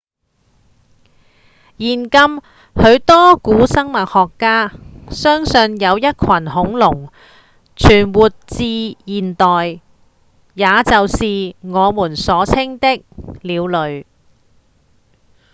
[1.77, 2.41] 現今
[2.75, 4.73] 許多古生物學家
[5.11, 6.15] 相信有一群
[6.51, 7.09] 恐龍
[7.75, 9.79] 存活至現代
[10.55, 13.03] 也就是我們所稱的
[13.43, 14.05] 鳥類